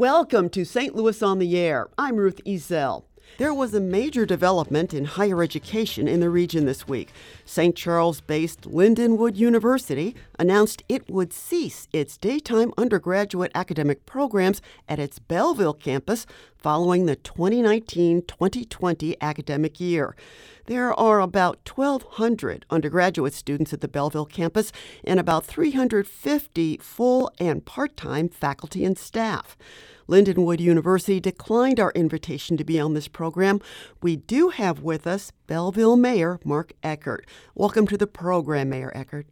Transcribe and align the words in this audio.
Welcome 0.00 0.48
to 0.52 0.64
St. 0.64 0.96
Louis 0.96 1.22
on 1.22 1.40
the 1.40 1.58
Air. 1.58 1.90
I'm 1.98 2.16
Ruth 2.16 2.40
Ezell. 2.46 3.04
There 3.38 3.54
was 3.54 3.72
a 3.72 3.80
major 3.80 4.26
development 4.26 4.92
in 4.92 5.04
higher 5.06 5.42
education 5.42 6.06
in 6.06 6.20
the 6.20 6.28
region 6.28 6.66
this 6.66 6.86
week. 6.86 7.10
St. 7.44 7.74
Charles 7.74 8.20
based 8.20 8.62
Lindenwood 8.62 9.36
University 9.36 10.14
announced 10.38 10.82
it 10.88 11.08
would 11.08 11.32
cease 11.32 11.88
its 11.92 12.18
daytime 12.18 12.72
undergraduate 12.76 13.50
academic 13.54 14.04
programs 14.04 14.60
at 14.88 14.98
its 14.98 15.18
Belleville 15.18 15.74
campus 15.74 16.26
following 16.58 17.06
the 17.06 17.16
2019 17.16 18.22
2020 18.22 19.16
academic 19.22 19.80
year. 19.80 20.14
There 20.66 20.92
are 20.92 21.20
about 21.20 21.58
1,200 21.74 22.66
undergraduate 22.70 23.34
students 23.34 23.72
at 23.72 23.80
the 23.80 23.88
Belleville 23.88 24.26
campus 24.26 24.70
and 25.02 25.18
about 25.18 25.46
350 25.46 26.76
full 26.76 27.32
and 27.40 27.64
part 27.64 27.96
time 27.96 28.28
faculty 28.28 28.84
and 28.84 28.98
staff. 28.98 29.56
Lindenwood 30.10 30.58
University 30.58 31.20
declined 31.20 31.78
our 31.78 31.92
invitation 31.92 32.56
to 32.56 32.64
be 32.64 32.80
on 32.80 32.94
this 32.94 33.06
program. 33.06 33.60
We 34.02 34.16
do 34.16 34.48
have 34.48 34.80
with 34.80 35.06
us 35.06 35.30
Belleville 35.46 35.96
Mayor 35.96 36.40
Mark 36.44 36.72
Eckert. 36.82 37.26
Welcome 37.54 37.86
to 37.86 37.96
the 37.96 38.08
program, 38.08 38.70
Mayor 38.70 38.90
Eckert. 38.92 39.26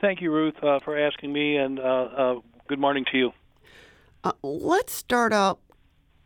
Thank 0.00 0.22
you, 0.22 0.32
Ruth, 0.32 0.54
uh, 0.62 0.80
for 0.82 0.98
asking 0.98 1.32
me, 1.34 1.56
and 1.56 1.78
uh, 1.78 1.82
uh, 1.82 2.34
good 2.68 2.78
morning 2.78 3.04
to 3.12 3.18
you. 3.18 3.32
Uh, 4.24 4.32
let's 4.42 4.94
start 4.94 5.34
out 5.34 5.60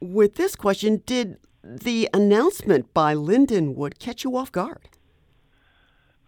with 0.00 0.36
this 0.36 0.54
question 0.54 1.02
Did 1.04 1.38
the 1.64 2.08
announcement 2.14 2.94
by 2.94 3.14
Lindenwood 3.14 3.98
catch 3.98 4.22
you 4.22 4.36
off 4.36 4.52
guard? 4.52 4.88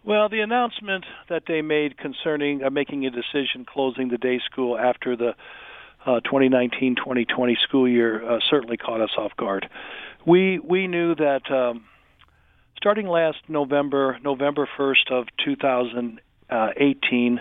Well, 0.05 0.29
the 0.29 0.41
announcement 0.41 1.05
that 1.29 1.45
they 1.47 1.63
made 1.63 1.97
concerning 1.99 2.65
uh, 2.65 2.71
making 2.71 3.07
a 3.07 3.11
decision 3.11 3.65
closing 3.65 4.09
the 4.09 4.19
day 4.19 4.41
school 4.51 4.77
after 4.77 5.15
the 5.17 5.35
2019-2020 6.07 7.53
uh, 7.53 7.61
school 7.63 7.89
year 7.89 8.23
uh, 8.29 8.41
certainly 8.51 8.77
caught 8.77 9.01
us 9.01 9.11
off 9.17 9.37
guard. 9.37 9.69
We 10.27 10.59
we 10.59 10.87
knew 10.87 11.15
that 11.17 11.51
um, 11.51 11.85
starting 12.77 13.07
last 13.07 13.39
November, 13.49 14.19
November 14.23 14.69
1st 14.79 15.11
of 15.11 15.27
2018, 15.45 17.41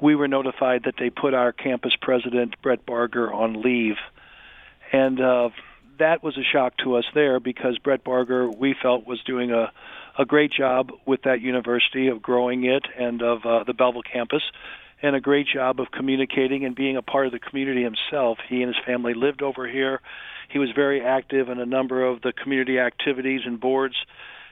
we 0.00 0.14
were 0.14 0.28
notified 0.28 0.84
that 0.84 0.94
they 0.98 1.10
put 1.10 1.34
our 1.34 1.52
campus 1.52 1.92
president 2.00 2.54
Brett 2.62 2.86
Barger 2.86 3.32
on 3.32 3.62
leave, 3.62 3.96
and 4.92 5.20
uh, 5.20 5.50
that 5.98 6.22
was 6.22 6.36
a 6.36 6.42
shock 6.42 6.76
to 6.78 6.96
us 6.96 7.04
there 7.14 7.38
because 7.38 7.78
Brett 7.78 8.02
Barger 8.02 8.48
we 8.48 8.74
felt 8.80 9.06
was 9.06 9.22
doing 9.22 9.52
a 9.52 9.72
a 10.18 10.24
great 10.24 10.52
job 10.52 10.90
with 11.06 11.22
that 11.22 11.40
university 11.40 12.08
of 12.08 12.20
growing 12.20 12.64
it 12.64 12.84
and 12.98 13.22
of 13.22 13.46
uh, 13.46 13.64
the 13.64 13.72
Belleville 13.72 14.02
campus 14.02 14.42
and 15.02 15.16
a 15.16 15.20
great 15.20 15.46
job 15.46 15.80
of 15.80 15.90
communicating 15.90 16.64
and 16.64 16.74
being 16.74 16.96
a 16.96 17.02
part 17.02 17.26
of 17.26 17.32
the 17.32 17.38
community 17.38 17.82
himself. 17.82 18.38
He 18.48 18.62
and 18.62 18.74
his 18.74 18.84
family 18.84 19.14
lived 19.14 19.42
over 19.42 19.66
here. 19.66 20.00
He 20.50 20.58
was 20.58 20.70
very 20.74 21.00
active 21.02 21.48
in 21.48 21.58
a 21.58 21.66
number 21.66 22.04
of 22.04 22.22
the 22.22 22.32
community 22.32 22.78
activities 22.78 23.42
and 23.46 23.58
boards. 23.60 23.94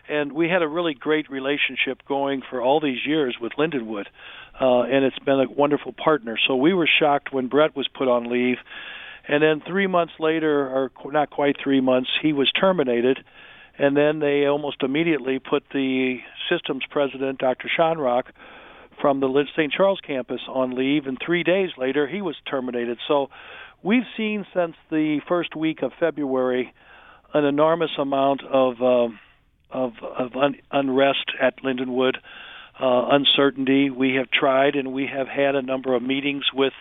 And 0.08 0.32
we 0.32 0.48
had 0.48 0.62
a 0.62 0.69
really 0.69 0.94
great 0.94 1.28
relationship 1.28 2.02
going 2.06 2.42
for 2.48 2.62
all 2.62 2.80
these 2.80 3.04
years 3.04 3.36
with 3.41 3.52
Lindenwood. 3.58 4.06
Uh, 4.58 4.82
and 4.82 5.04
it's 5.04 5.19
been 5.19 5.41
a 5.41 5.50
wonderful 5.50 5.92
partner. 5.92 6.38
So 6.46 6.56
we 6.56 6.72
were 6.72 6.88
shocked 6.88 7.32
when 7.32 7.48
Brett 7.48 7.76
was 7.76 7.86
put 7.88 8.08
on 8.08 8.30
leave. 8.30 8.56
And 9.26 9.42
then 9.42 9.60
three 9.60 9.86
months 9.86 10.14
later, 10.19 10.66
or 10.66 10.91
not 11.12 11.28
quite 11.28 11.56
three 11.62 11.80
months, 11.80 12.10
he 12.22 12.32
was 12.32 12.50
terminated. 12.50 13.19
And 13.76 13.96
then 13.96 14.19
they 14.19 14.46
almost 14.46 14.82
immediately 14.82 15.38
put 15.38 15.64
the 15.72 16.19
systems 16.48 16.84
president, 16.91 17.38
Dr. 17.38 17.69
Shonrock, 17.69 18.24
from 19.00 19.20
the 19.20 19.44
St. 19.56 19.72
Charles 19.72 20.00
campus 20.00 20.41
on 20.48 20.74
leave, 20.77 21.06
and 21.06 21.18
three 21.24 21.42
days 21.42 21.70
later 21.77 22.06
he 22.06 22.22
was 22.22 22.36
terminated. 22.48 22.98
So 23.06 23.30
we've 23.82 24.06
seen 24.16 24.46
since 24.54 24.74
the 24.91 25.20
first 25.28 25.54
week 25.54 25.82
of 25.82 25.92
February 25.98 26.72
an 27.34 27.44
enormous 27.44 27.91
amount 27.98 28.42
of 28.42 28.82
uh, 28.82 29.14
of, 29.70 29.92
of 30.02 30.34
un- 30.34 30.56
unrest 30.70 31.32
at 31.41 31.62
Lindenwood, 31.62 32.16
uh, 32.81 33.08
uncertainty. 33.10 33.91
We 33.91 34.14
have 34.14 34.31
tried 34.31 34.76
and 34.76 34.92
we 34.92 35.06
have 35.06 35.28
had 35.28 35.54
a 35.54 35.62
number 35.62 35.94
of 35.94 36.03
meetings 36.03 36.44
with 36.54 36.72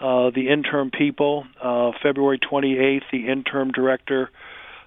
uh, 0.00 0.30
the 0.30 0.48
interim 0.48 0.90
people. 0.90 1.44
Uh, 1.60 1.92
February 2.02 2.38
28th, 2.38 3.02
the 3.10 3.28
interim 3.28 3.72
director, 3.72 4.30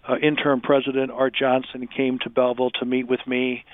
uh, 0.07 0.15
interim 0.17 0.61
president 0.61 1.11
Art 1.11 1.35
Johnson 1.35 1.87
came 1.87 2.19
to 2.19 2.29
Belleville 2.29 2.71
to 2.79 2.85
meet 2.85 3.07
with 3.07 3.25
me, 3.27 3.65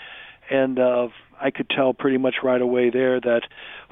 and 0.50 0.80
uh, 0.80 1.08
I 1.42 1.52
could 1.52 1.70
tell 1.70 1.94
pretty 1.94 2.18
much 2.18 2.36
right 2.44 2.62
away 2.62 2.90
there 2.90 3.20
that 3.20 3.42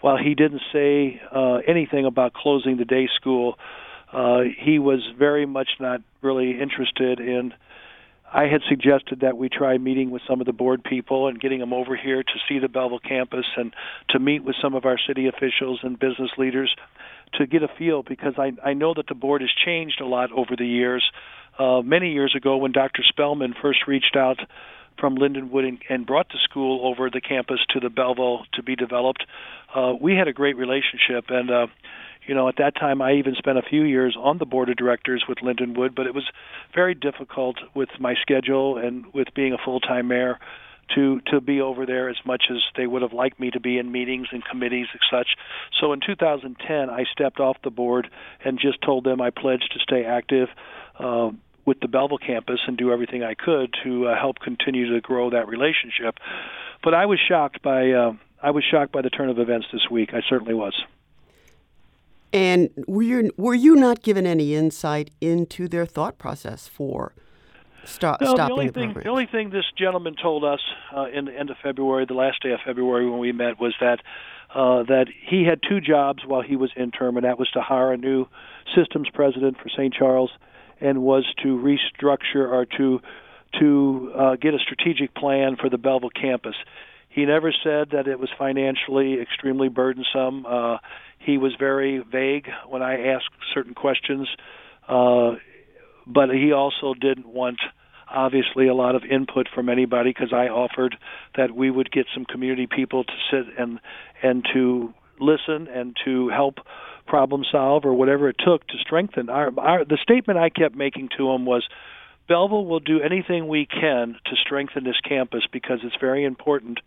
while 0.02 0.18
he 0.18 0.36
didn't 0.36 0.62
say 0.72 1.22
uh, 1.34 1.56
anything 1.68 2.06
about 2.06 2.34
closing 2.34 2.78
the 2.78 2.86
day 2.86 3.10
school, 3.16 3.58
uh, 4.14 4.42
he 4.58 4.80
was 4.80 5.02
very 5.18 5.46
much 5.46 5.70
not 5.80 6.02
really 6.22 6.60
interested 6.60 7.20
in. 7.20 7.54
I 8.32 8.44
had 8.44 8.62
suggested 8.70 9.22
that 9.22 9.38
we 9.38 9.50
try 9.50 9.78
meeting 9.80 10.12
with 10.12 10.22
some 10.28 10.40
of 10.40 10.46
the 10.46 10.54
board 10.54 10.84
people 10.84 11.28
and 11.28 11.40
getting 11.40 11.60
them 11.60 11.74
over 11.74 11.96
here 11.96 12.22
to 12.22 12.34
see 12.48 12.60
the 12.60 12.68
Belleville 12.68 13.00
campus 13.00 13.46
and 13.58 13.74
to 14.10 14.20
meet 14.20 14.44
with 14.44 14.56
some 14.62 14.76
of 14.76 14.86
our 14.86 15.00
city 15.08 15.28
officials 15.28 15.80
and 15.82 15.98
business 15.98 16.30
leaders 16.38 16.74
to 17.34 17.48
get 17.48 17.64
a 17.64 17.68
feel 17.68 18.04
because 18.04 18.34
I, 18.38 18.52
I 18.64 18.74
know 18.74 18.94
that 18.94 19.08
the 19.08 19.16
board 19.16 19.42
has 19.42 19.50
changed 19.66 20.00
a 20.00 20.06
lot 20.06 20.32
over 20.32 20.56
the 20.56 20.66
years. 20.66 21.04
Uh, 21.58 21.82
many 21.82 22.14
years 22.14 22.36
ago, 22.36 22.58
when 22.58 22.72
Dr. 22.72 23.04
Spellmann 23.04 23.54
first 23.60 23.88
reached 23.88 24.16
out 24.16 24.40
from 25.00 25.18
Lindenwood 25.18 25.68
and, 25.68 25.80
and 25.90 26.06
brought 26.06 26.30
the 26.30 26.40
school 26.44 26.88
over 26.88 27.10
the 27.10 27.22
campus 27.22 27.60
to 27.72 27.80
the 27.80 27.90
Belleville 27.90 28.46
to 28.54 28.64
be 28.64 28.76
developed. 28.76 29.26
Uh, 29.74 29.94
we 30.00 30.16
had 30.16 30.28
a 30.28 30.34
great 30.34 30.58
relationship, 30.58 31.26
and 31.30 31.50
uh, 31.50 31.68
you 32.28 32.36
know, 32.36 32.48
at 32.48 32.58
that 32.58 32.76
time, 32.76 33.02
I 33.02 33.14
even 33.14 33.36
spent 33.36 33.58
a 33.58 33.64
few 33.64 33.84
years 33.84 34.16
on 34.20 34.38
the 34.38 34.46
board 34.46 34.70
of 34.70 34.76
directors 34.76 35.24
with 35.28 35.40
Lindenwood, 35.40 35.96
but 35.96 36.06
it 36.06 36.14
was 36.14 36.30
very 36.76 36.94
difficult 36.94 37.58
with 37.74 37.90
my 38.00 38.16
schedule 38.22 38.78
and 38.78 39.06
with 39.14 39.34
being 39.34 39.54
a 39.54 39.58
full-time 39.58 40.08
mayor 40.08 40.38
to 40.96 41.22
to 41.28 41.40
be 41.40 41.62
over 41.62 41.86
there 41.86 42.10
as 42.10 42.18
much 42.26 42.46
as 42.50 42.58
they 42.76 42.88
would 42.88 43.02
have 43.02 43.14
liked 43.14 43.40
me 43.40 43.52
to 43.52 43.60
be 43.60 43.78
in 43.78 43.92
meetings 43.92 44.28
and 44.32 44.44
committees 44.44 44.88
and 44.92 45.02
such. 45.10 45.28
So 45.80 45.94
in 45.94 46.00
2010, 46.06 46.90
I 46.90 47.06
stepped 47.12 47.40
off 47.40 47.58
the 47.64 47.70
board 47.70 48.10
and 48.44 48.60
just 48.60 48.82
told 48.82 49.04
them 49.04 49.22
I 49.22 49.30
pledged 49.30 49.72
to 49.74 49.80
stay 49.80 50.04
active. 50.06 50.50
Uh, 50.98 51.32
with 51.66 51.80
the 51.80 51.88
Belleville 51.88 52.18
campus 52.18 52.60
and 52.68 52.78
do 52.78 52.92
everything 52.92 53.24
I 53.24 53.34
could 53.34 53.74
to 53.84 54.08
uh, 54.08 54.20
help 54.20 54.40
continue 54.40 54.94
to 54.94 55.02
grow 55.02 55.30
that 55.30 55.48
relationship. 55.48 56.18
But 56.84 56.94
I 56.94 57.06
was 57.06 57.20
shocked 57.20 57.62
by 57.62 57.92
uh, 57.92 58.14
I 58.42 58.52
was 58.52 58.64
shocked 58.64 58.92
by 58.92 59.02
the 59.02 59.10
turn 59.10 59.30
of 59.30 59.40
events 59.40 59.68
this 59.72 59.90
week. 59.90 60.14
I 60.14 60.22
certainly 60.28 60.54
was. 60.54 60.74
And 62.32 62.70
were 62.88 63.02
you, 63.02 63.32
were 63.38 63.56
you 63.56 63.76
not 63.76 64.04
given 64.04 64.28
any 64.28 64.54
insight 64.54 65.10
into 65.20 65.68
their 65.68 65.86
thought 65.86 66.18
process 66.20 66.68
for 66.68 67.14
stop, 67.86 68.22
no, 68.22 68.36
stopping 68.36 68.46
the 68.48 68.54
only 68.54 68.68
the 68.68 68.74
thing 68.74 68.94
program? 68.94 69.04
the 69.04 69.10
only 69.10 69.26
thing 69.26 69.50
this 69.50 69.66
gentleman 69.78 70.16
told 70.22 70.44
us 70.44 70.60
uh, 70.96 71.06
in 71.06 71.26
the 71.26 71.34
end 71.34 71.50
of 71.50 71.58
February, 71.62 72.06
the 72.06 72.14
last 72.14 72.42
day 72.44 72.52
of 72.52 72.60
February 72.64 73.10
when 73.10 73.20
we 73.20 73.32
met, 73.32 73.60
was 73.60 73.74
that 73.82 74.00
uh, 74.54 74.84
that 74.84 75.08
he 75.28 75.44
had 75.44 75.60
two 75.68 75.80
jobs 75.80 76.24
while 76.26 76.42
he 76.42 76.56
was 76.56 76.72
interim, 76.76 77.18
and 77.18 77.26
that 77.26 77.38
was 77.38 77.50
to 77.52 77.62
hire 77.62 77.94
a 77.94 77.98
new 77.98 78.28
systems 78.76 79.08
president 79.14 79.58
for 79.58 79.70
St. 79.70 79.94
Charles 79.94 80.32
and 80.82 81.02
was 81.02 81.26
to 81.44 81.58
restructure 81.58 82.48
or 82.48 82.66
to 82.78 83.00
to 83.60 84.12
uh, 84.16 84.36
get 84.36 84.54
a 84.54 84.60
strategic 84.60 85.16
plan 85.16 85.56
for 85.60 85.70
the 85.70 85.78
Belleville 85.78 86.12
campus. 86.12 86.56
He 87.10 87.26
never 87.26 87.52
said 87.52 87.90
that 87.92 88.08
it 88.08 88.20
was 88.20 88.30
financially 88.38 89.20
extremely 89.20 89.70
burdensome. 89.70 90.46
Uh, 90.46 90.78
he 91.18 91.38
was 91.38 91.54
very 91.58 92.00
vague 92.00 92.48
when 92.68 92.84
I 92.84 93.08
asked 93.08 93.30
certain 93.54 93.74
questions, 93.74 94.28
uh, 94.88 95.32
but 96.06 96.30
he 96.30 96.52
also 96.52 96.94
didn't 96.94 97.28
want 97.28 97.60
obviously 98.12 98.68
a 98.68 98.74
lot 98.74 98.96
of 98.96 99.04
input 99.04 99.48
from 99.54 99.70
anybody 99.70 100.12
because 100.12 100.34
I 100.34 100.48
offered 100.48 100.96
that 101.36 101.56
we 101.56 101.70
would 101.70 101.92
get 101.92 102.06
some 102.14 102.26
community 102.26 102.68
people 102.68 103.04
to 103.04 103.14
sit 103.32 103.46
and 103.58 103.80
and 104.22 104.46
to 104.54 104.94
listen 105.20 105.68
and 105.68 105.96
to 106.06 106.30
help 106.30 106.56
problem 107.10 107.44
solve 107.52 107.86
or 107.86 107.94
whatever 107.94 108.30
it 108.30 108.38
took 108.40 108.66
to 108.68 108.78
strengthen 108.80 109.30
our, 109.30 109.52
our 109.58 109.84
the 109.84 109.98
statement 110.02 110.40
I 110.40 110.50
kept 110.50 110.76
making 110.76 111.10
to 111.18 111.30
him 111.32 111.46
was 111.46 111.68
Belleville 112.28 112.66
will 112.66 112.80
do 112.80 113.02
anything 113.02 113.48
we 113.48 113.66
can 113.66 114.16
to 114.26 114.36
strengthen 114.46 114.84
this 114.84 115.00
campus 115.04 115.44
because 115.52 115.80
it's 115.84 115.96
very 116.00 116.24
important 116.24 116.80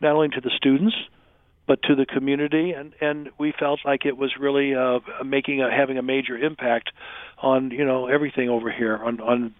not 0.00 0.12
only 0.14 0.28
to 0.28 0.40
the 0.40 0.50
students 0.56 0.94
but 1.66 1.82
to 1.84 1.94
the 1.94 2.04
community. 2.04 2.72
And 2.72 2.92
and 3.00 3.30
we 3.38 3.52
felt 3.58 3.80
like 3.84 4.04
it 4.04 4.16
was 4.16 4.32
really 4.38 4.74
uh 4.74 5.00
making 5.24 5.62
a 5.62 5.70
having 5.70 5.98
a 5.98 6.02
major 6.02 6.36
impact 6.36 6.90
on 7.38 7.70
you 7.70 7.84
know 7.84 8.06
everything 8.06 8.48
over 8.48 8.70
here 8.70 8.96
on 8.96 9.20
on 9.20 9.54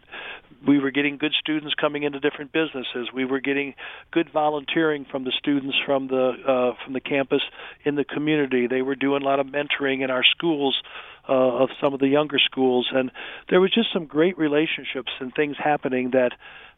we 0.66 0.78
were 0.78 0.90
getting 0.90 1.16
good 1.16 1.34
students 1.38 1.74
coming 1.74 2.02
into 2.02 2.20
different 2.20 2.52
businesses. 2.52 3.08
We 3.12 3.24
were 3.24 3.40
getting 3.40 3.74
good 4.10 4.30
volunteering 4.32 5.06
from 5.10 5.24
the 5.24 5.32
students 5.38 5.76
from 5.84 6.08
the 6.08 6.32
uh, 6.46 6.84
from 6.84 6.92
the 6.92 7.00
campus 7.00 7.42
in 7.84 7.94
the 7.94 8.04
community. 8.04 8.66
They 8.66 8.82
were 8.82 8.94
doing 8.94 9.22
a 9.22 9.24
lot 9.24 9.40
of 9.40 9.46
mentoring 9.46 10.02
in 10.02 10.10
our 10.10 10.24
schools 10.24 10.80
uh, 11.28 11.32
of 11.32 11.70
some 11.80 11.94
of 11.94 12.00
the 12.00 12.08
younger 12.08 12.38
schools, 12.38 12.88
and 12.92 13.10
there 13.48 13.60
was 13.60 13.72
just 13.72 13.92
some 13.92 14.06
great 14.06 14.38
relationships 14.38 15.12
and 15.20 15.34
things 15.34 15.56
happening 15.58 16.10
that 16.12 16.32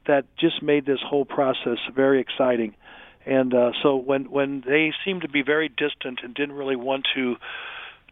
that 0.07 0.25
just 0.39 0.63
made 0.63 0.87
this 0.87 1.01
whole 1.05 1.25
process 1.25 1.79
very 1.95 2.21
exciting. 2.21 2.75
And 3.27 3.55
uh, 3.55 3.73
so 3.83 3.97
when 3.97 4.31
when 4.31 4.63
they 4.67 4.93
seemed 5.05 5.23
to 5.23 5.29
be 5.29 5.43
very 5.43 5.69
distant 5.69 6.21
and 6.23 6.35
didn't 6.35 6.55
really 6.55 6.77
want 6.77 7.07
to 7.15 7.37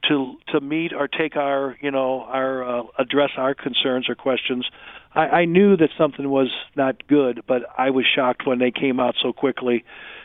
to 0.09 0.37
to 0.49 0.61
meet 0.61 0.93
or 0.93 1.09
take 1.09 1.37
our 1.37 1.77
you 1.81 1.91
know 1.91 2.23
our 2.23 2.81
uh, 2.81 2.83
address 2.99 3.31
our 3.37 3.55
concerns 3.55 4.09
or 4.09 4.15
questions. 4.15 4.67
I, 5.15 5.21
I 5.21 5.45
knew 5.45 5.77
that 5.77 5.91
something 5.99 6.29
was 6.29 6.51
not 6.77 7.07
good, 7.07 7.43
but 7.47 7.63
I 7.77 7.91
was 7.91 8.05
shocked 8.07 8.47
when 8.47 8.59
they 8.59 8.71
came 8.71 8.99
out 8.99 9.15
so 9.23 9.33
quickly, 9.33 9.85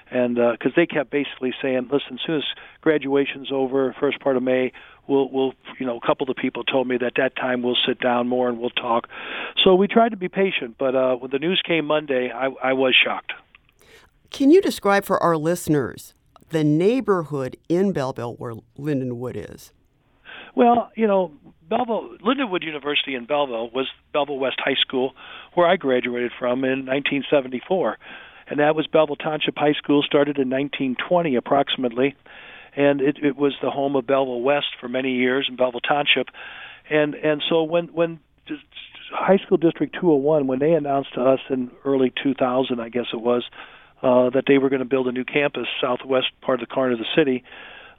and 0.09 0.35
because 0.35 0.71
uh, 0.71 0.75
they 0.75 0.85
kept 0.85 1.11
basically 1.11 1.53
saying, 1.61 1.89
"Listen, 1.91 2.13
as 2.13 2.19
soon 2.25 2.37
as 2.37 2.43
graduation's 2.81 3.51
over, 3.51 3.95
first 3.99 4.19
part 4.19 4.37
of 4.37 4.43
May, 4.43 4.71
we'll 5.07 5.29
we'll 5.29 5.53
you 5.79 5.85
know 5.85 5.97
a 5.97 6.05
couple 6.05 6.29
of 6.29 6.35
the 6.35 6.41
people 6.41 6.63
told 6.63 6.87
me 6.87 6.97
that 6.97 7.13
that 7.17 7.35
time 7.35 7.61
we'll 7.63 7.77
sit 7.85 7.99
down 7.99 8.27
more 8.27 8.47
and 8.49 8.59
we'll 8.59 8.69
talk." 8.69 9.09
So 9.63 9.75
we 9.75 9.87
tried 9.87 10.09
to 10.09 10.17
be 10.17 10.29
patient, 10.29 10.75
but 10.77 10.95
uh, 10.95 11.15
when 11.15 11.31
the 11.31 11.39
news 11.39 11.61
came 11.65 11.85
Monday, 11.85 12.31
I, 12.31 12.47
I 12.63 12.73
was 12.73 12.95
shocked. 12.95 13.33
Can 14.31 14.51
you 14.51 14.61
describe 14.61 15.05
for 15.05 15.21
our 15.21 15.37
listeners 15.37 16.13
the 16.49 16.63
neighborhood 16.63 17.57
in 17.67 17.91
Belleville 17.91 18.35
where 18.35 18.55
Lindenwood 18.77 19.35
is? 19.51 19.73
Well, 20.57 20.91
you 20.95 21.05
know, 21.05 21.33
Belleville, 21.69 22.17
Lindenwood 22.25 22.63
University 22.63 23.13
in 23.13 23.27
Belleville 23.27 23.69
was 23.69 23.85
Belleville 24.11 24.39
West 24.39 24.57
High 24.57 24.73
School, 24.81 25.13
where 25.53 25.67
I 25.67 25.75
graduated 25.75 26.31
from 26.39 26.63
in 26.63 26.87
1974, 26.87 27.99
and 28.47 28.59
that 28.59 28.75
was 28.75 28.87
Belleville 28.87 29.17
Township 29.17 29.55
High 29.55 29.73
School, 29.73 30.01
started 30.01 30.39
in 30.39 30.49
1920 30.49 31.35
approximately, 31.35 32.15
and 32.75 33.01
it, 33.01 33.17
it 33.21 33.35
was 33.35 33.53
the 33.61 33.69
home 33.69 33.95
of 33.95 34.07
Belleville 34.07 34.41
West 34.41 34.65
for 34.81 34.89
many 34.89 35.11
years 35.11 35.45
in 35.47 35.57
Belleville 35.57 35.79
Township, 35.81 36.29
and 36.89 37.13
and 37.13 37.43
so 37.47 37.61
when 37.61 37.93
when 37.93 38.19
High 39.11 39.37
School 39.45 39.57
District 39.57 39.93
201, 39.93 40.47
when 40.47 40.57
they 40.57 40.71
announced 40.71 41.13
to 41.13 41.21
us 41.21 41.39
in 41.51 41.69
early 41.85 42.11
2000, 42.23 42.79
I 42.79 42.89
guess 42.89 43.05
it 43.13 43.21
was, 43.21 43.43
uh, 44.01 44.31
that 44.31 44.45
they 44.47 44.57
were 44.57 44.69
going 44.69 44.79
to 44.79 44.85
build 44.85 45.07
a 45.07 45.11
new 45.11 45.23
campus 45.23 45.67
southwest 45.79 46.27
part 46.41 46.63
of 46.63 46.67
the 46.67 46.73
corner 46.73 46.93
of 46.93 46.99
the 46.99 47.05
city. 47.15 47.43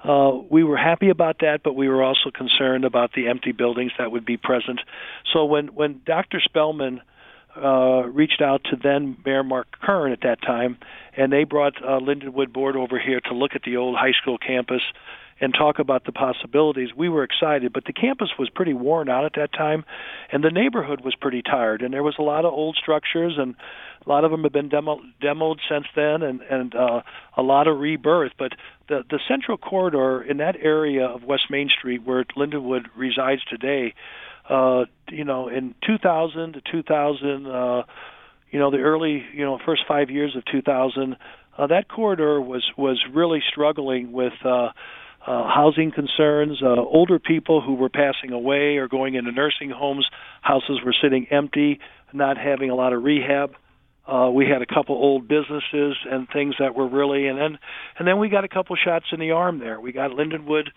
Uh, 0.03 0.39
we 0.49 0.63
were 0.63 0.77
happy 0.77 1.09
about 1.09 1.39
that, 1.41 1.63
but 1.65 1.75
we 1.75 1.89
were 1.89 2.03
also 2.03 2.31
concerned 2.31 2.85
about 2.85 3.13
the 3.15 3.29
empty 3.29 3.53
buildings 3.53 3.93
that 3.99 4.13
would 4.13 4.25
be 4.25 4.37
present. 4.37 4.81
So 5.33 5.45
when 5.45 5.69
when 5.69 6.01
Dr. 6.07 6.41
Spellmann 6.41 7.01
uh, 7.57 8.07
reached 8.07 8.41
out 8.41 8.63
to 8.65 8.77
then 8.77 9.17
Mayor 9.25 9.43
Mark 9.43 9.67
Kern 9.81 10.13
at 10.13 10.21
that 10.23 10.41
time, 10.43 10.79
and 11.17 11.33
they 11.33 11.45
brought 11.45 11.83
uh, 11.83 11.99
Lindenwood 11.99 12.53
Board 12.53 12.77
over 12.77 12.99
here 12.99 13.21
to 13.21 13.35
look 13.35 13.53
at 13.55 13.63
the 13.63 13.77
old 13.77 13.97
high 13.97 14.13
school 14.13 14.39
campus 14.39 14.83
and 15.41 15.55
talk 15.55 15.79
about 15.79 16.05
the 16.05 16.13
possibilities. 16.13 16.91
We 16.97 17.09
were 17.09 17.23
excited, 17.23 17.73
but 17.73 17.85
the 17.85 17.93
campus 17.93 18.31
was 18.39 18.51
pretty 18.51 18.75
worn 18.75 19.09
out 19.09 19.25
at 19.25 19.35
that 19.37 19.53
time, 19.53 19.85
and 20.33 20.43
the 20.43 20.51
neighborhood 20.51 21.03
was 21.05 21.15
pretty 21.15 21.43
tired, 21.43 21.83
and 21.83 21.95
there 21.95 22.03
was 22.03 22.17
a 22.19 22.23
lot 22.23 22.45
of 22.45 22.53
old 22.53 22.77
structures, 22.77 23.35
and 23.39 23.55
a 24.05 24.09
lot 24.09 24.25
of 24.25 24.31
them 24.31 24.43
have 24.43 24.53
been 24.53 24.69
demo- 24.69 25.01
demoed 25.23 25.59
since 25.69 25.87
then, 25.95 26.23
and 26.23 26.41
and 26.43 26.75
uh, 26.75 27.03
a 27.37 27.43
lot 27.43 27.69
of 27.69 27.79
rebirth. 27.79 28.33
But 28.39 28.53
the 28.89 29.05
the 29.09 29.21
central 29.29 29.57
corridor 29.57 30.23
in 30.23 30.39
that 30.39 30.57
area 30.61 31.07
of 31.07 31.23
West 31.25 31.51
Main 31.51 31.69
Street, 31.69 32.03
where 32.05 32.25
Lindenwood 32.37 32.87
resides 32.97 33.45
today, 33.45 33.95
uh, 34.49 34.87
you 35.11 35.25
know, 35.25 35.49
in 35.49 35.75
2000 35.87 36.55
to 36.55 36.61
2000. 36.61 37.47
Uh, 37.47 37.83
you 38.51 38.59
know 38.59 38.71
the 38.71 38.79
early 38.79 39.27
you 39.35 39.45
know 39.45 39.59
first 39.65 39.83
five 39.87 40.09
years 40.09 40.35
of 40.35 40.43
2000 40.47 41.17
uh, 41.59 41.67
that 41.67 41.87
corridor 41.89 42.41
was 42.41 42.65
was 42.79 43.05
really 43.13 43.43
struggling 43.47 44.11
with 44.11 44.33
uh 44.43 44.71
uh, 45.29 45.47
housing 45.47 45.93
concerns, 45.93 46.63
uh, 46.63 46.69
older 46.69 47.19
people 47.19 47.61
who 47.61 47.75
were 47.75 47.91
passing 47.91 48.33
away 48.33 48.79
or 48.79 48.89
going 48.89 49.15
into 49.15 49.31
nursing 49.31 49.69
homes. 49.69 50.09
Houses 50.41 50.81
were 50.83 50.95
sitting 51.03 51.27
empty, 51.31 51.81
not 52.15 52.39
having 52.39 52.71
a 52.71 52.75
lot 52.75 52.95
of 52.95 53.03
rehab. 53.03 53.55
Uh, 54.07 54.31
we 54.33 54.47
had 54.47 54.63
a 54.63 54.67
couple 54.67 54.95
old 54.95 55.29
businesses 55.29 55.97
and 56.11 56.27
things 56.33 56.55
that 56.59 56.75
were 56.75 56.89
really, 56.89 57.27
and 57.27 57.39
then 57.39 57.59
and 57.99 58.09
then 58.09 58.19
we 58.19 58.31
got 58.31 58.45
a 58.45 58.49
couple 58.49 58.75
shots 58.75 59.05
in 59.13 59.21
the 59.21 59.33
arm 59.33 59.59
there. 59.59 59.79
We 59.79 59.93
got 59.93 60.13
Lindenwood 60.13 60.69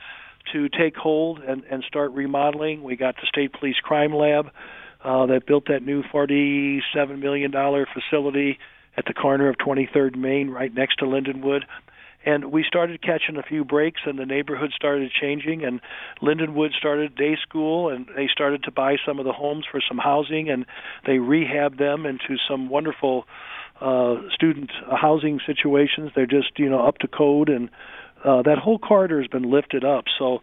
to 0.51 0.68
take 0.68 0.98
hold 0.98 1.39
and, 1.39 1.63
and 1.71 1.81
start 1.88 2.12
remodeling. 2.12 2.83
We 2.83 2.98
got 2.98 3.15
the 3.15 3.27
State 3.27 3.53
Police 3.53 3.77
Crime 3.81 4.13
Lab 4.13 4.48
uh, 5.01 5.27
that 5.27 5.45
built 5.45 5.68
that 5.69 5.81
new 5.81 6.03
$47 6.13 6.81
million 7.19 7.53
facility 7.53 8.59
at 8.98 9.06
the 9.06 9.13
corner 9.13 9.48
of 9.48 9.56
23rd 9.56 10.18
Main, 10.18 10.50
right 10.50 10.74
next 10.74 10.98
to 10.98 11.06
Lindenwood 11.06 11.62
and 12.25 12.51
we 12.51 12.63
started 12.68 13.01
catching 13.01 13.38
a 13.38 13.44
few 13.44 13.65
breaks 13.65 14.01
and 14.06 14.19
the 14.19 14.25
neighborhood 14.25 14.71
started 14.75 15.12
changing 15.12 15.63
and 15.63 15.81
lindenwood 16.21 16.71
started 16.77 17.15
day 17.15 17.38
school 17.41 17.89
and 17.89 18.07
they 18.15 18.27
started 18.31 18.63
to 18.63 18.71
buy 18.71 18.95
some 19.06 19.19
of 19.19 19.25
the 19.25 19.33
homes 19.33 19.65
for 19.69 19.81
some 19.88 19.97
housing 19.97 20.50
and 20.50 20.65
they 21.06 21.18
rehabbed 21.18 21.77
them 21.77 22.06
into 22.06 22.38
some 22.50 22.69
wonderful 22.69 23.25
uh 23.79 24.15
student 24.33 24.71
housing 24.91 25.39
situations 25.45 26.12
they're 26.15 26.25
just 26.25 26.57
you 26.57 26.69
know 26.69 26.85
up 26.85 26.97
to 26.97 27.07
code 27.07 27.50
and 27.50 27.69
uh 28.24 28.41
that 28.41 28.57
whole 28.57 28.79
corridor 28.79 29.19
has 29.19 29.27
been 29.27 29.50
lifted 29.50 29.83
up 29.83 30.06
so 30.19 30.39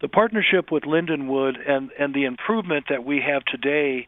the 0.00 0.08
partnership 0.08 0.70
with 0.70 0.82
lindenwood 0.84 1.54
and 1.66 1.90
and 1.98 2.14
the 2.14 2.24
improvement 2.24 2.86
that 2.90 3.04
we 3.04 3.22
have 3.26 3.44
today 3.44 4.06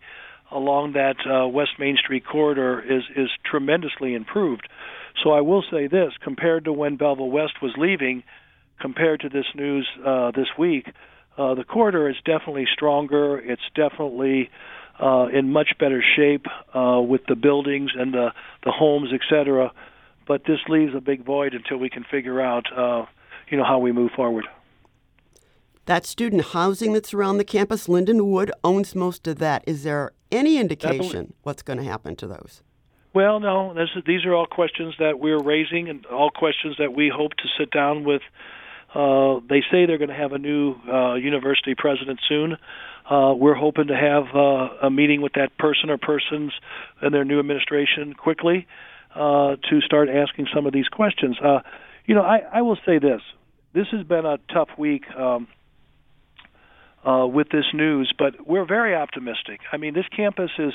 along 0.51 0.93
that 0.93 1.17
uh, 1.27 1.49
West 1.49 1.73
Main 1.79 1.97
Street 1.97 2.25
corridor 2.25 2.81
is 2.81 3.03
is 3.17 3.29
tremendously 3.45 4.15
improved. 4.15 4.69
So 5.23 5.31
I 5.31 5.41
will 5.41 5.65
say 5.71 5.87
this: 5.87 6.13
compared 6.23 6.65
to 6.65 6.73
when 6.73 6.97
Belleville 6.97 7.31
West 7.31 7.63
was 7.63 7.73
leaving, 7.77 8.23
compared 8.81 9.21
to 9.21 9.29
this 9.29 9.47
news 9.55 9.89
uh, 10.05 10.31
this 10.33 10.49
week, 10.59 10.87
uh, 11.39 11.55
the 11.55 11.65
corridor 11.65 12.09
is 12.09 12.17
definitely 12.25 12.67
stronger. 12.73 13.39
It's 13.39 13.63
definitely 13.75 14.51
uh, 15.01 15.27
in 15.33 15.51
much 15.51 15.71
better 15.79 16.03
shape 16.17 16.47
uh, 16.75 17.01
with 17.01 17.23
the 17.27 17.37
buildings 17.37 17.91
and 17.97 18.15
the 18.15 18.33
the 18.65 18.71
homes, 18.71 19.11
etc. 19.13 19.73
But 20.27 20.43
this 20.47 20.61
leaves 20.69 20.95
a 20.95 21.01
big 21.01 21.25
void 21.25 21.55
until 21.55 21.77
we 21.77 21.91
can 21.91 22.05
figure 22.05 22.41
out, 22.41 22.67
uh, 22.75 23.05
you 23.51 23.59
know, 23.59 23.65
how 23.65 23.79
we 23.79 23.93
move 23.93 24.11
forward. 24.13 24.47
That 25.87 26.07
student 26.07 26.47
housing 26.47 26.95
that's 26.95 27.13
around 27.13 27.37
the 27.37 27.45
campus, 27.45 27.89
Lindenwood 27.89 28.51
owns 28.63 28.95
most 28.95 29.27
of 29.27 29.39
that. 29.39 29.63
Is 29.67 29.83
there 29.83 30.13
any 30.33 30.57
indication 30.57 31.35
what's 31.43 31.63
going 31.63 31.79
to 31.79 31.85
happen 31.85 32.17
to 32.17 32.27
those? 32.27 32.63
Well, 33.15 33.39
no. 33.39 33.73
This, 33.75 33.91
these 34.05 34.25
are 34.25 34.35
all 34.35 34.47
questions 34.47 34.95
that 34.99 35.21
we're 35.21 35.41
raising, 35.41 35.89
and 35.89 36.05
all 36.07 36.31
questions 36.31 36.77
that 36.79 36.93
we 36.93 37.09
hope 37.15 37.33
to 37.35 37.45
sit 37.57 37.71
down 37.71 38.03
with. 38.03 38.23
Uh, 38.93 39.39
they 39.49 39.61
say 39.71 39.87
they're 39.87 39.99
going 39.99 40.11
to 40.11 40.17
have 40.17 40.33
a 40.33 40.39
new 40.39 40.75
uh, 40.93 41.15
university 41.15 41.75
president 41.77 42.19
soon. 42.29 42.57
Uh, 43.09 43.33
we're 43.37 43.55
hoping 43.55 43.87
to 43.87 43.97
have 43.97 44.25
uh, 44.35 44.87
a 44.87 44.91
meeting 44.91 45.23
with 45.23 45.35
that 45.35 45.57
person 45.59 45.91
or 45.91 45.99
persons 45.99 46.53
and 47.01 47.15
their 47.15 47.25
new 47.25 47.39
administration 47.39 48.15
quickly 48.15 48.67
uh, 49.15 49.57
to 49.71 49.81
start 49.85 50.09
asking 50.09 50.49
some 50.53 50.67
of 50.67 50.73
these 50.73 50.89
questions. 50.89 51.37
Uh, 51.41 51.61
you 52.07 52.15
know, 52.17 52.23
I, 52.23 52.43
I 52.53 52.63
will 52.63 52.79
say 52.85 52.99
this: 52.99 53.21
this 53.75 53.87
has 53.93 54.05
been 54.05 54.27
a 54.27 54.39
tough 54.53 54.71
week. 54.77 55.05
Um, 55.17 55.47
uh, 57.07 57.27
with 57.27 57.51
this 57.51 57.67
news, 57.75 58.11
but 58.19 58.47
we're 58.47 58.65
very 58.65 58.95
optimistic. 58.95 59.61
I 59.71 59.77
mean, 59.77 59.93
this 59.93 60.07
campus 60.17 60.51
is 60.59 60.73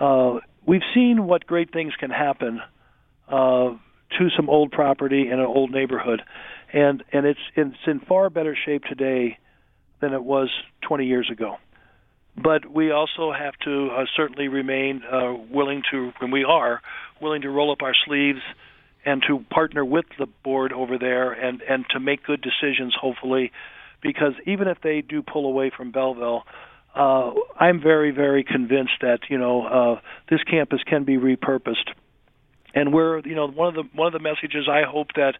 uh, 0.00 0.40
we've 0.66 0.82
seen 0.94 1.26
what 1.26 1.46
great 1.46 1.72
things 1.72 1.92
can 1.98 2.10
happen 2.10 2.60
uh, 3.28 3.70
to 4.18 4.30
some 4.36 4.48
old 4.48 4.70
property 4.70 5.28
in 5.28 5.38
an 5.38 5.46
old 5.46 5.70
neighborhood, 5.70 6.22
and 6.72 7.02
and 7.12 7.26
it's 7.26 7.40
it's 7.56 7.76
in 7.86 8.00
far 8.00 8.30
better 8.30 8.56
shape 8.64 8.84
today 8.84 9.38
than 10.00 10.12
it 10.12 10.22
was 10.22 10.50
20 10.82 11.06
years 11.06 11.30
ago. 11.30 11.56
But 12.36 12.70
we 12.70 12.90
also 12.90 13.32
have 13.32 13.54
to 13.64 13.90
uh, 13.90 14.04
certainly 14.16 14.48
remain 14.48 15.02
uh, 15.04 15.34
willing 15.50 15.82
to, 15.92 16.12
and 16.20 16.32
we 16.32 16.44
are 16.44 16.82
willing 17.20 17.42
to 17.42 17.50
roll 17.50 17.70
up 17.70 17.82
our 17.82 17.94
sleeves 18.06 18.40
and 19.04 19.22
to 19.28 19.44
partner 19.50 19.84
with 19.84 20.06
the 20.18 20.26
board 20.42 20.72
over 20.72 20.98
there 20.98 21.32
and 21.32 21.62
and 21.62 21.84
to 21.90 22.00
make 22.00 22.24
good 22.24 22.42
decisions, 22.42 22.94
hopefully, 23.00 23.52
because 24.02 24.32
even 24.46 24.68
if 24.68 24.78
they 24.82 25.00
do 25.00 25.22
pull 25.22 25.46
away 25.46 25.70
from 25.74 25.90
Belleville 25.90 26.44
uh, 26.94 27.32
I'm 27.58 27.80
very, 27.80 28.12
very 28.12 28.44
convinced 28.44 28.94
that 29.00 29.20
you 29.28 29.38
know 29.38 29.66
uh, 29.66 30.00
this 30.30 30.42
campus 30.44 30.80
can 30.84 31.04
be 31.04 31.16
repurposed, 31.16 31.90
and 32.74 32.92
we're 32.92 33.20
you 33.20 33.34
know 33.34 33.48
one 33.48 33.68
of 33.68 33.74
the 33.74 33.82
one 33.94 34.06
of 34.06 34.12
the 34.12 34.20
messages 34.20 34.68
I 34.70 34.82
hope 34.88 35.08
that 35.16 35.34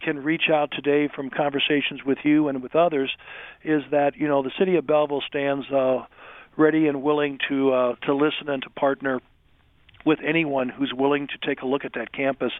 can 0.00 0.22
reach 0.22 0.44
out 0.52 0.70
today 0.72 1.08
from 1.12 1.30
conversations 1.30 2.04
with 2.04 2.18
you 2.24 2.48
and 2.48 2.62
with 2.62 2.74
others 2.74 3.10
is 3.64 3.82
that 3.90 4.16
you 4.16 4.26
know 4.26 4.42
the 4.42 4.52
city 4.58 4.76
of 4.76 4.86
Belleville 4.86 5.22
stands 5.26 5.70
uh, 5.70 6.04
ready 6.56 6.88
and 6.88 7.02
willing 7.02 7.38
to 7.48 7.72
uh, 7.72 7.94
to 8.02 8.14
listen 8.14 8.48
and 8.48 8.62
to 8.64 8.70
partner 8.70 9.20
with 10.04 10.18
anyone 10.26 10.68
who's 10.68 10.92
willing 10.92 11.28
to 11.28 11.46
take 11.46 11.62
a 11.62 11.66
look 11.66 11.84
at 11.84 11.92
that 11.94 12.12
campus 12.12 12.52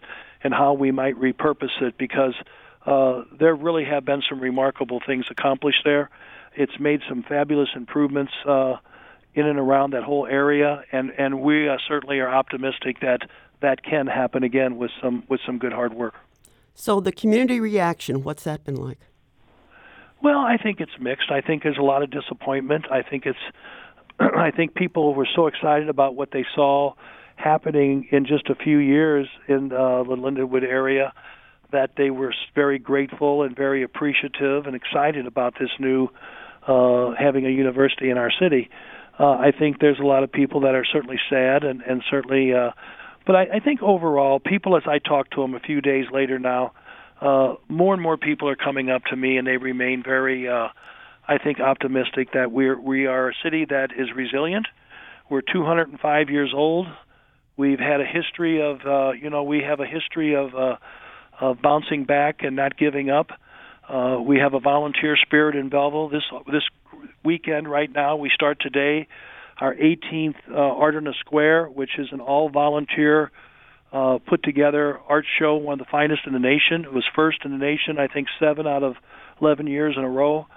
and 0.43 0.53
how 0.53 0.73
we 0.73 0.91
might 0.91 1.15
repurpose 1.15 1.81
it 1.81 1.97
because 1.97 2.35
uh, 2.85 3.23
there 3.37 3.55
really 3.55 3.85
have 3.85 4.05
been 4.05 4.21
some 4.29 4.39
remarkable 4.39 5.01
things 5.05 5.25
accomplished 5.29 5.81
there 5.83 6.09
it's 6.55 6.79
made 6.79 7.01
some 7.07 7.23
fabulous 7.23 7.69
improvements 7.75 8.31
uh, 8.47 8.75
in 9.33 9.45
and 9.45 9.59
around 9.59 9.93
that 9.93 10.03
whole 10.03 10.25
area, 10.25 10.83
and 10.91 11.11
and 11.17 11.41
we 11.41 11.69
uh, 11.69 11.77
certainly 11.87 12.19
are 12.19 12.29
optimistic 12.29 12.99
that 13.01 13.21
that 13.61 13.83
can 13.83 14.07
happen 14.07 14.43
again 14.43 14.77
with 14.77 14.91
some 15.01 15.23
with 15.29 15.39
some 15.45 15.57
good 15.57 15.73
hard 15.73 15.93
work. 15.93 16.15
So 16.73 16.99
the 16.99 17.11
community 17.11 17.59
reaction, 17.59 18.23
what's 18.23 18.43
that 18.43 18.63
been 18.63 18.75
like? 18.75 18.99
Well, 20.21 20.39
I 20.39 20.57
think 20.57 20.79
it's 20.79 20.97
mixed. 20.99 21.31
I 21.31 21.41
think 21.41 21.63
there's 21.63 21.77
a 21.77 21.83
lot 21.83 22.03
of 22.03 22.09
disappointment. 22.09 22.85
I 22.91 23.01
think 23.01 23.25
it's 23.25 23.39
I 24.19 24.51
think 24.51 24.75
people 24.75 25.13
were 25.13 25.27
so 25.35 25.47
excited 25.47 25.89
about 25.89 26.15
what 26.15 26.31
they 26.31 26.45
saw 26.55 26.93
happening 27.35 28.07
in 28.11 28.25
just 28.25 28.49
a 28.49 28.55
few 28.55 28.79
years 28.79 29.27
in 29.47 29.71
uh, 29.71 30.03
the 30.03 30.15
Lindenwood 30.15 30.63
area 30.63 31.13
that 31.71 31.91
they 31.97 32.09
were 32.09 32.33
very 32.55 32.79
grateful 32.79 33.43
and 33.43 33.55
very 33.55 33.83
appreciative 33.83 34.65
and 34.65 34.75
excited 34.75 35.27
about 35.27 35.53
this 35.59 35.69
new 35.79 36.09
uh, 36.67 37.13
having 37.17 37.45
a 37.45 37.49
university 37.49 38.09
in 38.09 38.17
our 38.17 38.31
city. 38.39 38.69
Uh, 39.19 39.31
I 39.31 39.51
think 39.57 39.79
there's 39.79 39.99
a 39.99 40.05
lot 40.05 40.23
of 40.23 40.31
people 40.31 40.61
that 40.61 40.75
are 40.75 40.85
certainly 40.85 41.19
sad 41.29 41.63
and 41.63 41.81
and 41.81 42.03
certainly, 42.09 42.53
uh, 42.53 42.71
but 43.25 43.35
I, 43.35 43.41
I 43.55 43.59
think 43.59 43.81
overall, 43.81 44.39
people 44.39 44.77
as 44.77 44.83
I 44.87 44.99
talk 44.99 45.29
to 45.31 45.41
them 45.41 45.55
a 45.55 45.59
few 45.59 45.81
days 45.81 46.05
later 46.11 46.39
now, 46.39 46.73
uh, 47.21 47.55
more 47.67 47.93
and 47.93 48.01
more 48.01 48.17
people 48.17 48.47
are 48.49 48.55
coming 48.55 48.89
up 48.89 49.03
to 49.05 49.15
me 49.15 49.37
and 49.37 49.45
they 49.45 49.57
remain 49.57 50.03
very, 50.03 50.47
uh, 50.47 50.69
I 51.27 51.37
think, 51.37 51.59
optimistic 51.59 52.31
that 52.33 52.51
we're 52.51 52.79
we 52.79 53.07
are 53.07 53.29
a 53.29 53.33
city 53.43 53.65
that 53.65 53.89
is 53.97 54.07
resilient. 54.15 54.67
We're 55.29 55.41
205 55.41 56.29
years 56.29 56.53
old. 56.55 56.87
We've 57.57 57.79
had 57.79 57.99
a 57.99 58.05
history 58.05 58.61
of, 58.61 58.79
uh, 58.85 59.11
you 59.11 59.29
know, 59.29 59.43
we 59.43 59.61
have 59.61 59.79
a 59.79 59.85
history 59.85 60.35
of. 60.35 60.55
Uh, 60.55 60.75
of 61.39 61.61
bouncing 61.61 62.05
back 62.05 62.43
and 62.43 62.55
not 62.55 62.77
giving 62.77 63.09
up. 63.09 63.31
Uh, 63.87 64.19
we 64.21 64.37
have 64.37 64.53
a 64.53 64.59
volunteer 64.59 65.17
spirit 65.17 65.55
in 65.55 65.69
Belleville. 65.69 66.09
This 66.09 66.23
this 66.51 66.63
weekend, 67.23 67.69
right 67.69 67.91
now, 67.91 68.17
we 68.17 68.29
start 68.33 68.59
today 68.59 69.07
our 69.59 69.75
18th 69.75 70.35
uh, 70.49 70.55
Art 70.55 70.95
in 70.95 71.07
a 71.07 71.13
Square, 71.19 71.67
which 71.67 71.91
is 71.97 72.07
an 72.11 72.21
all-volunteer 72.21 73.31
uh, 73.91 74.19
put 74.19 74.43
together 74.43 74.99
art 75.07 75.25
show, 75.37 75.55
one 75.55 75.79
of 75.79 75.85
the 75.85 75.89
finest 75.91 76.21
in 76.25 76.33
the 76.33 76.39
nation. 76.39 76.85
It 76.85 76.93
was 76.93 77.05
first 77.15 77.39
in 77.43 77.51
the 77.51 77.57
nation, 77.57 77.97
I 77.99 78.07
think, 78.07 78.27
seven 78.39 78.67
out 78.67 78.83
of 78.83 78.95
11 79.41 79.67
years 79.67 79.95
in 79.97 80.03
a 80.03 80.09
row. 80.09 80.47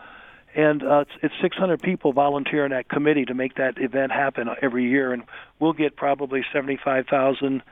And 0.55 0.83
uh, 0.83 1.01
it's, 1.01 1.11
it's 1.23 1.35
600 1.41 1.81
people 1.81 2.13
volunteer 2.13 2.65
in 2.67 2.73
that 2.73 2.89
committee 2.89 3.25
to 3.25 3.35
make 3.35 3.55
that 3.55 3.79
event 3.79 4.13
happen 4.13 4.49
every 4.61 4.89
year, 4.89 5.13
and 5.13 5.23
we'll 5.59 5.73
get 5.73 5.97
probably 5.97 6.45
75,000 6.53 7.63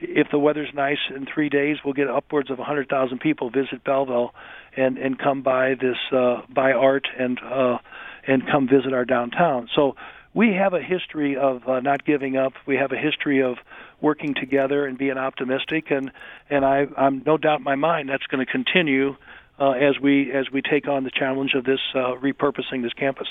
if 0.00 0.28
the 0.30 0.38
weather's 0.38 0.72
nice 0.74 0.98
in 1.14 1.26
three 1.26 1.48
days, 1.48 1.78
we'll 1.84 1.94
get 1.94 2.08
upwards 2.08 2.50
of 2.50 2.58
100,000 2.58 3.18
people 3.18 3.50
visit 3.50 3.84
Belleville 3.84 4.34
and 4.76 4.98
and 4.98 5.18
come 5.18 5.42
by 5.42 5.74
this 5.74 5.96
uh, 6.12 6.42
buy 6.48 6.72
art 6.72 7.06
and 7.18 7.38
uh, 7.42 7.78
and 8.26 8.46
come 8.46 8.68
visit 8.68 8.92
our 8.92 9.04
downtown. 9.04 9.68
So 9.74 9.96
we 10.32 10.52
have 10.54 10.74
a 10.74 10.82
history 10.82 11.36
of 11.36 11.68
uh, 11.68 11.80
not 11.80 12.04
giving 12.04 12.36
up. 12.36 12.54
We 12.66 12.76
have 12.76 12.92
a 12.92 12.98
history 12.98 13.42
of 13.42 13.56
working 14.00 14.34
together 14.34 14.84
and 14.84 14.98
being 14.98 15.16
optimistic, 15.16 15.90
and 15.90 16.10
and 16.50 16.64
I, 16.64 16.86
I'm 16.96 17.22
no 17.24 17.38
doubt 17.38 17.58
in 17.58 17.64
my 17.64 17.76
mind 17.76 18.08
that's 18.08 18.26
going 18.26 18.44
to 18.44 18.50
continue 18.50 19.16
uh, 19.58 19.70
as 19.70 19.98
we 20.00 20.32
as 20.32 20.50
we 20.52 20.60
take 20.60 20.88
on 20.88 21.04
the 21.04 21.10
challenge 21.10 21.54
of 21.54 21.64
this 21.64 21.80
uh, 21.94 22.14
repurposing 22.16 22.82
this 22.82 22.92
campus. 22.92 23.28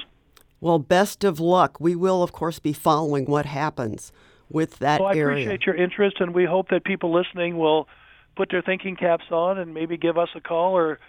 Well, 0.62 0.80
best 0.80 1.26
of 1.26 1.42
luck. 1.42 1.82
We 1.82 1.94
will, 1.94 2.24
of 2.24 2.32
course, 2.32 2.60
be 2.60 2.72
following 2.72 3.26
what 3.26 3.46
happens 3.46 4.14
with 4.50 4.80
that 4.80 5.00
well, 5.02 5.10
I 5.10 5.16
area. 5.16 5.46
appreciate 5.46 5.66
your 5.66 5.76
interest, 5.76 6.18
and 6.20 6.34
we 6.34 6.46
hope 6.46 6.70
that 6.70 6.84
people 6.84 7.14
listening 7.14 7.58
will 7.58 7.88
put 8.36 8.50
their 8.52 8.62
thinking 8.62 8.96
caps 8.96 9.26
on 9.32 9.58
and 9.58 9.74
maybe 9.74 9.98
give 9.98 10.18
us 10.18 10.30
a 10.36 10.42
call 10.42 10.76
or 10.76 11.00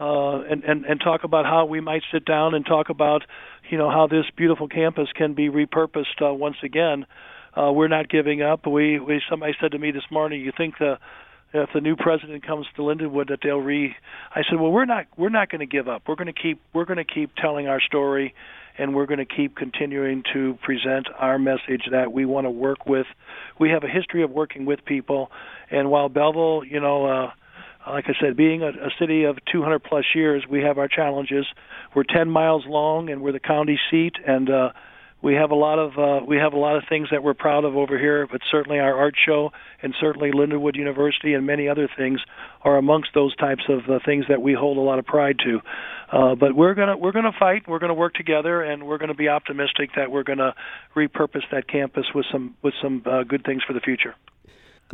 uh, 0.00 0.40
and, 0.42 0.64
and 0.64 0.84
and 0.84 1.00
talk 1.00 1.24
about 1.24 1.44
how 1.44 1.64
we 1.66 1.80
might 1.80 2.02
sit 2.12 2.24
down 2.24 2.54
and 2.54 2.66
talk 2.66 2.88
about 2.88 3.22
you 3.70 3.78
know 3.78 3.90
how 3.90 4.06
this 4.06 4.24
beautiful 4.36 4.68
campus 4.68 5.08
can 5.14 5.34
be 5.34 5.48
repurposed 5.48 6.20
uh, 6.20 6.32
once 6.34 6.56
again. 6.62 7.06
Uh, 7.56 7.70
we're 7.70 7.88
not 7.88 8.08
giving 8.08 8.42
up. 8.42 8.66
We 8.66 8.98
we 8.98 9.22
somebody 9.30 9.54
said 9.60 9.72
to 9.72 9.78
me 9.78 9.92
this 9.92 10.04
morning, 10.10 10.40
you 10.40 10.52
think 10.56 10.78
the 10.78 10.98
if 11.52 11.70
the 11.72 11.80
new 11.80 11.94
president 11.94 12.44
comes 12.44 12.66
to 12.74 12.82
Lindenwood 12.82 13.28
that 13.28 13.38
they'll 13.42 13.58
re 13.58 13.94
I 14.34 14.42
said, 14.50 14.58
well, 14.58 14.72
we're 14.72 14.84
not 14.84 15.06
we're 15.16 15.28
not 15.28 15.50
going 15.50 15.60
to 15.60 15.66
give 15.66 15.88
up. 15.88 16.02
We're 16.08 16.16
going 16.16 16.26
to 16.26 16.32
keep 16.32 16.60
we're 16.72 16.84
going 16.84 16.98
to 16.98 17.04
keep 17.04 17.34
telling 17.36 17.68
our 17.68 17.80
story 17.80 18.34
and 18.78 18.94
we're 18.94 19.06
going 19.06 19.18
to 19.18 19.24
keep 19.24 19.56
continuing 19.56 20.22
to 20.32 20.58
present 20.62 21.08
our 21.18 21.38
message 21.38 21.82
that 21.90 22.12
we 22.12 22.24
want 22.24 22.46
to 22.46 22.50
work 22.50 22.86
with. 22.86 23.06
We 23.58 23.70
have 23.70 23.84
a 23.84 23.88
history 23.88 24.22
of 24.22 24.30
working 24.30 24.64
with 24.64 24.84
people, 24.84 25.30
and 25.70 25.90
while 25.90 26.08
Belleville, 26.08 26.64
you 26.64 26.80
know, 26.80 27.06
uh, 27.06 27.30
like 27.90 28.06
I 28.08 28.14
said, 28.20 28.36
being 28.36 28.62
a, 28.62 28.68
a 28.68 28.90
city 28.98 29.24
of 29.24 29.38
200 29.52 29.80
plus 29.80 30.04
years, 30.14 30.44
we 30.48 30.62
have 30.62 30.78
our 30.78 30.88
challenges. 30.88 31.46
We're 31.94 32.04
10 32.04 32.30
miles 32.30 32.64
long, 32.66 33.10
and 33.10 33.20
we're 33.20 33.32
the 33.32 33.40
county 33.40 33.78
seat, 33.90 34.14
and 34.26 34.50
uh, 34.50 34.70
we 35.24 35.34
have 35.34 35.50
a 35.50 35.54
lot 35.54 35.78
of 35.78 35.98
uh, 35.98 36.24
we 36.24 36.36
have 36.36 36.52
a 36.52 36.58
lot 36.58 36.76
of 36.76 36.84
things 36.86 37.08
that 37.10 37.22
we're 37.24 37.34
proud 37.34 37.64
of 37.64 37.76
over 37.76 37.98
here, 37.98 38.28
but 38.30 38.42
certainly 38.50 38.78
our 38.78 38.94
art 38.94 39.14
show 39.26 39.52
and 39.82 39.94
certainly 39.98 40.30
Lindenwood 40.30 40.76
University 40.76 41.32
and 41.32 41.46
many 41.46 41.66
other 41.66 41.88
things 41.96 42.20
are 42.60 42.76
amongst 42.76 43.14
those 43.14 43.34
types 43.36 43.62
of 43.70 43.88
uh, 43.88 43.98
things 44.04 44.26
that 44.28 44.42
we 44.42 44.52
hold 44.52 44.76
a 44.76 44.82
lot 44.82 44.98
of 44.98 45.06
pride 45.06 45.38
to. 45.42 45.60
Uh, 46.12 46.34
but 46.34 46.54
we're 46.54 46.74
gonna 46.74 46.98
we're 46.98 47.10
gonna 47.10 47.32
fight. 47.38 47.66
We're 47.66 47.78
gonna 47.78 47.94
work 47.94 48.12
together, 48.12 48.62
and 48.62 48.86
we're 48.86 48.98
gonna 48.98 49.14
be 49.14 49.28
optimistic 49.28 49.90
that 49.96 50.10
we're 50.10 50.24
gonna 50.24 50.54
repurpose 50.94 51.42
that 51.50 51.68
campus 51.68 52.04
with 52.14 52.26
some 52.30 52.54
with 52.60 52.74
some 52.82 53.02
uh, 53.06 53.22
good 53.22 53.44
things 53.44 53.62
for 53.66 53.72
the 53.72 53.80
future. 53.80 54.14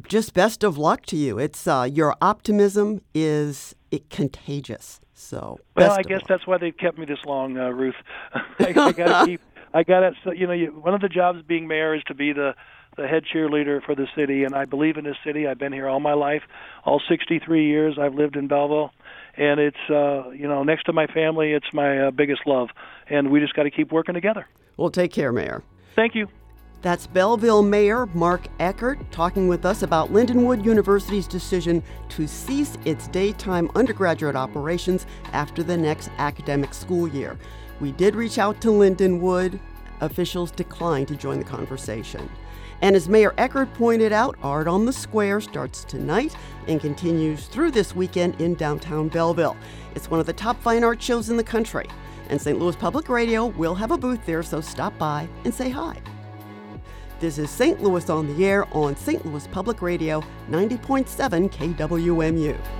Just 0.08 0.32
best 0.32 0.62
of 0.62 0.78
luck 0.78 1.04
to 1.06 1.16
you. 1.16 1.40
It's 1.40 1.66
uh, 1.66 1.88
your 1.92 2.14
optimism 2.22 3.00
is 3.12 3.74
it 3.90 4.08
contagious. 4.10 5.00
So 5.12 5.58
well, 5.76 5.92
I 5.92 6.02
guess 6.02 6.20
luck. 6.20 6.28
that's 6.28 6.46
why 6.46 6.56
they've 6.56 6.76
kept 6.76 6.98
me 6.98 7.04
this 7.04 7.18
long, 7.26 7.58
uh, 7.58 7.68
Ruth. 7.68 7.94
I, 8.32 8.44
I 8.58 8.92
got 8.92 9.20
to 9.20 9.26
keep 9.26 9.40
I 9.72 9.82
got 9.82 10.02
it. 10.02 10.14
So, 10.24 10.32
you 10.32 10.46
know, 10.46 10.52
you, 10.52 10.68
one 10.68 10.94
of 10.94 11.00
the 11.00 11.08
jobs 11.08 11.40
being 11.46 11.68
mayor 11.68 11.94
is 11.94 12.02
to 12.04 12.14
be 12.14 12.32
the 12.32 12.54
the 12.96 13.06
head 13.06 13.22
cheerleader 13.32 13.82
for 13.82 13.94
the 13.94 14.06
city, 14.16 14.42
and 14.42 14.54
I 14.54 14.64
believe 14.64 14.96
in 14.96 15.04
this 15.04 15.16
city. 15.24 15.46
I've 15.46 15.58
been 15.58 15.72
here 15.72 15.88
all 15.88 16.00
my 16.00 16.14
life, 16.14 16.42
all 16.84 17.00
63 17.08 17.66
years. 17.66 17.96
I've 18.00 18.14
lived 18.14 18.34
in 18.36 18.48
Belleville, 18.48 18.90
and 19.36 19.60
it's 19.60 19.76
uh, 19.88 20.30
you 20.30 20.48
know 20.48 20.64
next 20.64 20.84
to 20.84 20.92
my 20.92 21.06
family, 21.06 21.52
it's 21.52 21.72
my 21.72 22.08
uh, 22.08 22.10
biggest 22.10 22.42
love, 22.46 22.68
and 23.08 23.30
we 23.30 23.40
just 23.40 23.54
got 23.54 23.62
to 23.62 23.70
keep 23.70 23.92
working 23.92 24.14
together. 24.14 24.46
Well, 24.76 24.90
take 24.90 25.12
care, 25.12 25.32
Mayor. 25.32 25.62
Thank 25.94 26.14
you. 26.14 26.28
That's 26.82 27.06
Belleville 27.06 27.62
Mayor 27.62 28.06
Mark 28.06 28.46
Eckert 28.58 28.98
talking 29.12 29.48
with 29.48 29.66
us 29.66 29.82
about 29.82 30.12
Lindenwood 30.12 30.64
University's 30.64 31.26
decision 31.26 31.82
to 32.08 32.26
cease 32.26 32.78
its 32.86 33.06
daytime 33.08 33.70
undergraduate 33.74 34.34
operations 34.34 35.06
after 35.32 35.62
the 35.62 35.76
next 35.76 36.10
academic 36.16 36.72
school 36.72 37.06
year. 37.06 37.38
We 37.80 37.92
did 37.92 38.14
reach 38.14 38.38
out 38.38 38.60
to 38.60 38.68
Lindenwood. 38.68 39.58
Officials 40.00 40.50
declined 40.50 41.08
to 41.08 41.16
join 41.16 41.38
the 41.38 41.44
conversation. 41.44 42.30
And 42.82 42.96
as 42.96 43.08
Mayor 43.08 43.34
Eckert 43.36 43.72
pointed 43.74 44.12
out, 44.12 44.36
Art 44.42 44.66
on 44.66 44.86
the 44.86 44.92
Square 44.92 45.42
starts 45.42 45.84
tonight 45.84 46.34
and 46.66 46.80
continues 46.80 47.46
through 47.46 47.72
this 47.72 47.94
weekend 47.94 48.40
in 48.40 48.54
downtown 48.54 49.08
Belleville. 49.08 49.56
It's 49.94 50.10
one 50.10 50.20
of 50.20 50.26
the 50.26 50.32
top 50.32 50.60
fine 50.62 50.84
art 50.84 51.02
shows 51.02 51.28
in 51.28 51.36
the 51.36 51.44
country. 51.44 51.86
And 52.28 52.40
St. 52.40 52.58
Louis 52.58 52.76
Public 52.76 53.08
Radio 53.08 53.46
will 53.46 53.74
have 53.74 53.90
a 53.90 53.98
booth 53.98 54.24
there, 54.24 54.42
so 54.42 54.60
stop 54.60 54.96
by 54.98 55.28
and 55.44 55.52
say 55.52 55.68
hi. 55.68 56.00
This 57.18 57.36
is 57.36 57.50
St. 57.50 57.82
Louis 57.82 58.08
on 58.08 58.34
the 58.34 58.46
Air 58.46 58.66
on 58.74 58.96
St. 58.96 59.26
Louis 59.26 59.46
Public 59.48 59.82
Radio 59.82 60.22
90.7 60.48 61.50
KWMU. 61.50 62.79